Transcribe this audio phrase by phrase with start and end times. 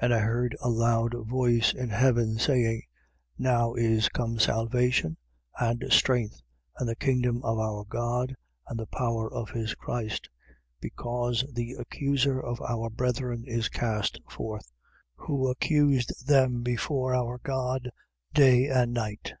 [0.04, 2.82] And I heard a loud voice in heaven, saying:
[3.38, 5.16] Now is come salvation
[5.56, 6.42] and strength
[6.78, 8.34] and the kingdom of our God
[8.66, 10.28] and the power of his Christ:
[10.80, 14.72] because the accuser of our brethren is cast forth,
[15.14, 17.88] who accused them before our God
[18.34, 19.34] day and night.